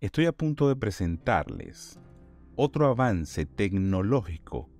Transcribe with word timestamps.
Estoy 0.00 0.24
a 0.24 0.32
punto 0.32 0.66
de 0.66 0.76
presentarles 0.76 2.00
otro 2.56 2.86
avance 2.86 3.44
tecnológico 3.44 4.70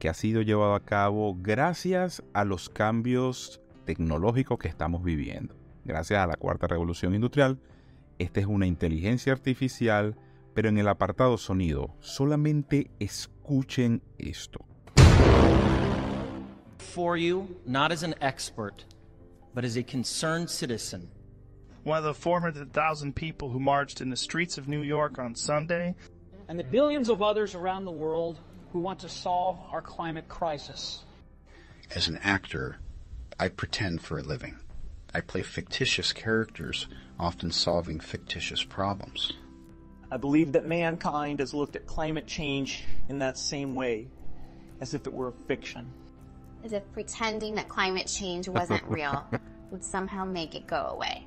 que 0.00 0.08
ha 0.08 0.14
sido 0.14 0.42
llevado 0.42 0.74
a 0.74 0.84
cabo 0.84 1.36
gracias 1.38 2.24
a 2.34 2.44
los 2.44 2.68
cambios 2.68 3.60
tecnológicos 3.84 4.58
que 4.58 4.66
estamos 4.66 5.04
viviendo. 5.04 5.54
Gracias 5.84 6.18
a 6.18 6.26
la 6.26 6.34
cuarta 6.34 6.66
revolución 6.66 7.14
industrial, 7.14 7.60
esta 8.18 8.40
es 8.40 8.46
una 8.46 8.66
inteligencia 8.66 9.32
artificial, 9.32 10.16
pero 10.52 10.68
en 10.68 10.78
el 10.78 10.88
apartado 10.88 11.38
sonido, 11.38 11.94
solamente 12.00 12.90
escuchen 12.98 14.02
esto. 14.18 14.64
For 16.78 17.16
you, 17.16 17.46
not 17.64 17.92
as 17.92 18.02
an 18.02 18.16
expert, 18.20 18.84
but 19.54 19.64
as 19.64 19.76
a 19.76 19.84
concerned 19.84 20.48
citizen. 20.48 21.15
One 21.86 21.98
of 21.98 22.02
the 22.02 22.14
400,000 22.14 23.14
people 23.14 23.50
who 23.50 23.60
marched 23.60 24.00
in 24.00 24.10
the 24.10 24.16
streets 24.16 24.58
of 24.58 24.66
New 24.66 24.82
York 24.82 25.20
on 25.20 25.36
Sunday. 25.36 25.94
And 26.48 26.58
the 26.58 26.64
billions 26.64 27.08
of 27.08 27.22
others 27.22 27.54
around 27.54 27.84
the 27.84 27.92
world 27.92 28.40
who 28.72 28.80
want 28.80 28.98
to 28.98 29.08
solve 29.08 29.60
our 29.70 29.82
climate 29.82 30.28
crisis. 30.28 31.04
As 31.94 32.08
an 32.08 32.18
actor, 32.24 32.78
I 33.38 33.50
pretend 33.50 34.02
for 34.02 34.18
a 34.18 34.22
living. 34.22 34.56
I 35.14 35.20
play 35.20 35.42
fictitious 35.42 36.12
characters, 36.12 36.88
often 37.20 37.52
solving 37.52 38.00
fictitious 38.00 38.64
problems. 38.64 39.34
I 40.10 40.16
believe 40.16 40.50
that 40.54 40.66
mankind 40.66 41.38
has 41.38 41.54
looked 41.54 41.76
at 41.76 41.86
climate 41.86 42.26
change 42.26 42.82
in 43.08 43.20
that 43.20 43.38
same 43.38 43.76
way, 43.76 44.08
as 44.80 44.92
if 44.92 45.06
it 45.06 45.12
were 45.12 45.28
a 45.28 45.46
fiction. 45.46 45.92
As 46.64 46.72
if 46.72 46.82
pretending 46.92 47.54
that 47.54 47.68
climate 47.68 48.08
change 48.08 48.48
wasn't 48.48 48.82
real 48.88 49.24
would 49.70 49.84
somehow 49.84 50.24
make 50.24 50.56
it 50.56 50.66
go 50.66 50.88
away. 50.90 51.25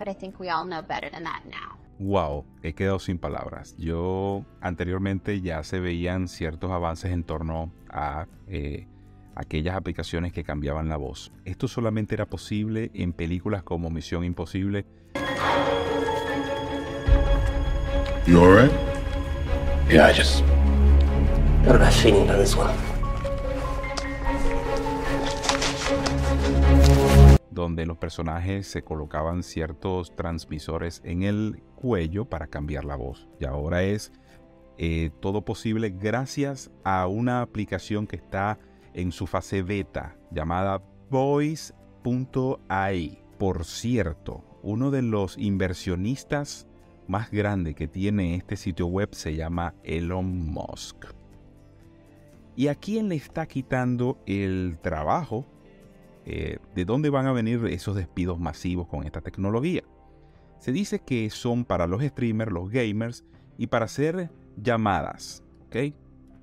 But 0.00 0.08
I 0.08 0.14
think 0.14 0.40
we 0.40 0.48
all 0.48 0.64
know 0.64 0.80
better 0.80 1.10
than 1.10 1.24
that 1.24 1.42
now. 1.44 1.78
Wow, 1.98 2.46
he 2.62 2.72
quedado 2.72 2.98
sin 2.98 3.18
palabras. 3.18 3.76
Yo 3.76 4.46
anteriormente 4.62 5.42
ya 5.42 5.62
se 5.62 5.78
veían 5.78 6.26
ciertos 6.26 6.70
avances 6.70 7.12
en 7.12 7.22
torno 7.22 7.70
a 7.90 8.26
eh, 8.48 8.86
aquellas 9.34 9.76
aplicaciones 9.76 10.32
que 10.32 10.42
cambiaban 10.42 10.88
la 10.88 10.96
voz. 10.96 11.32
Esto 11.44 11.68
solamente 11.68 12.14
era 12.14 12.24
posible 12.24 12.90
en 12.94 13.12
películas 13.12 13.62
como 13.62 13.90
Misión 13.90 14.24
Imposible. 14.24 14.86
You 18.26 18.42
alright? 18.42 18.72
Yeah, 19.90 20.06
I 20.06 20.14
just 20.14 20.42
got 21.66 21.74
a 21.74 21.78
bad 21.78 21.92
feeling 21.92 22.22
about 22.22 22.38
this 22.38 22.56
one. 22.56 22.89
Donde 27.60 27.86
los 27.86 27.98
personajes 27.98 28.66
se 28.66 28.82
colocaban 28.82 29.42
ciertos 29.42 30.14
transmisores 30.16 31.00
en 31.04 31.22
el 31.22 31.62
cuello 31.76 32.24
para 32.24 32.46
cambiar 32.46 32.84
la 32.84 32.96
voz. 32.96 33.28
Y 33.38 33.44
ahora 33.44 33.82
es 33.82 34.12
eh, 34.78 35.10
todo 35.20 35.44
posible 35.44 35.90
gracias 35.90 36.70
a 36.84 37.06
una 37.06 37.42
aplicación 37.42 38.06
que 38.06 38.16
está 38.16 38.58
en 38.94 39.12
su 39.12 39.26
fase 39.26 39.62
beta 39.62 40.16
llamada 40.30 40.82
Voice.ai. 41.10 41.72
Por 43.38 43.64
cierto, 43.64 44.44
uno 44.62 44.90
de 44.90 45.02
los 45.02 45.38
inversionistas 45.38 46.66
más 47.08 47.30
grandes 47.30 47.74
que 47.74 47.88
tiene 47.88 48.36
este 48.36 48.56
sitio 48.56 48.86
web 48.86 49.10
se 49.12 49.34
llama 49.34 49.74
Elon 49.82 50.46
Musk. 50.46 51.06
¿Y 52.56 52.68
a 52.68 52.74
quién 52.74 53.08
le 53.08 53.16
está 53.16 53.46
quitando 53.46 54.18
el 54.26 54.78
trabajo? 54.82 55.46
Eh, 56.24 56.58
¿De 56.74 56.84
dónde 56.84 57.10
van 57.10 57.26
a 57.26 57.32
venir 57.32 57.64
esos 57.66 57.96
despidos 57.96 58.38
masivos 58.38 58.88
con 58.88 59.04
esta 59.04 59.20
tecnología? 59.20 59.82
Se 60.58 60.72
dice 60.72 61.00
que 61.00 61.30
son 61.30 61.64
para 61.64 61.86
los 61.86 62.02
streamers, 62.02 62.52
los 62.52 62.70
gamers 62.70 63.24
y 63.56 63.68
para 63.68 63.86
hacer 63.86 64.30
llamadas. 64.56 65.42
¿Ok? 65.66 65.94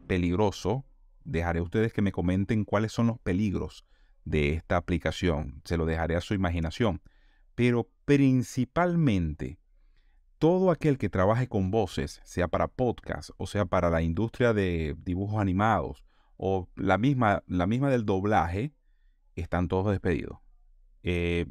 Peligroso, 0.07 0.85
dejaré 1.23 1.59
a 1.59 1.63
ustedes 1.63 1.93
que 1.93 2.01
me 2.01 2.11
comenten 2.11 2.63
cuáles 2.63 2.91
son 2.91 3.07
los 3.07 3.19
peligros 3.19 3.85
de 4.25 4.53
esta 4.53 4.77
aplicación. 4.77 5.61
Se 5.65 5.77
lo 5.77 5.85
dejaré 5.85 6.15
a 6.15 6.21
su 6.21 6.33
imaginación. 6.33 7.01
Pero 7.55 7.89
principalmente, 8.05 9.59
todo 10.37 10.71
aquel 10.71 10.97
que 10.97 11.09
trabaje 11.09 11.47
con 11.47 11.71
voces, 11.71 12.21
sea 12.23 12.47
para 12.47 12.67
podcast 12.67 13.31
o 13.37 13.47
sea 13.47 13.65
para 13.65 13.89
la 13.89 14.01
industria 14.01 14.53
de 14.53 14.95
dibujos 15.03 15.41
animados 15.41 16.03
o 16.37 16.69
la 16.75 16.97
misma, 16.97 17.43
la 17.47 17.65
misma 17.65 17.89
del 17.89 18.05
doblaje, 18.05 18.73
están 19.41 19.67
todos 19.67 19.91
despedidos. 19.91 20.39
Eh, 21.03 21.45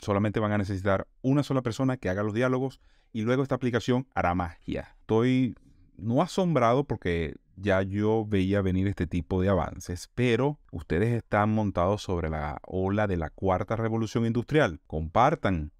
solamente 0.00 0.40
van 0.40 0.52
a 0.52 0.58
necesitar 0.58 1.06
una 1.22 1.42
sola 1.42 1.62
persona 1.62 1.96
que 1.96 2.08
haga 2.08 2.22
los 2.22 2.34
diálogos 2.34 2.80
y 3.12 3.22
luego 3.22 3.42
esta 3.42 3.54
aplicación 3.54 4.06
hará 4.14 4.34
magia. 4.34 4.96
Estoy 5.00 5.56
no 5.96 6.22
asombrado 6.22 6.84
porque 6.84 7.36
ya 7.56 7.82
yo 7.82 8.24
veía 8.26 8.62
venir 8.62 8.86
este 8.86 9.06
tipo 9.06 9.42
de 9.42 9.48
avances, 9.48 10.10
pero 10.14 10.60
ustedes 10.70 11.12
están 11.14 11.50
montados 11.50 12.02
sobre 12.02 12.30
la 12.30 12.60
ola 12.66 13.06
de 13.06 13.16
la 13.16 13.30
cuarta 13.30 13.76
revolución 13.76 14.26
industrial. 14.26 14.80
Compartan, 14.86 15.72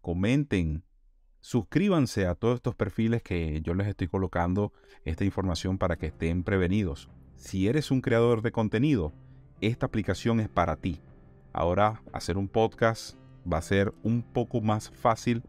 comenten, 0.00 0.84
suscríbanse 1.40 2.26
a 2.26 2.34
todos 2.34 2.56
estos 2.56 2.74
perfiles 2.74 3.22
que 3.22 3.60
yo 3.62 3.74
les 3.74 3.86
estoy 3.86 4.08
colocando 4.08 4.72
esta 5.04 5.24
información 5.24 5.78
para 5.78 5.96
que 5.96 6.06
estén 6.06 6.42
prevenidos. 6.42 7.10
Si 7.36 7.68
eres 7.68 7.90
un 7.90 8.00
creador 8.00 8.42
de 8.42 8.52
contenido, 8.52 9.12
esta 9.66 9.86
aplicación 9.86 10.40
es 10.40 10.48
para 10.48 10.76
ti. 10.76 11.00
Ahora 11.52 12.02
hacer 12.12 12.36
un 12.36 12.48
podcast 12.48 13.16
va 13.50 13.58
a 13.58 13.62
ser 13.62 13.94
un 14.02 14.22
poco 14.22 14.60
más 14.60 14.90
fácil 14.90 15.42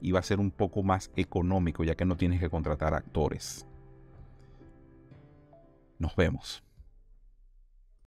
y 0.00 0.12
va 0.12 0.20
a 0.20 0.24
ser 0.24 0.40
un 0.40 0.50
poco 0.50 0.82
más 0.82 1.10
económico 1.16 1.84
ya 1.84 1.94
que 1.94 2.04
no 2.04 2.16
tienes 2.16 2.40
que 2.40 2.48
contratar 2.50 2.94
actores. 2.94 3.66
Nos 5.98 6.16
vemos. 6.16 6.62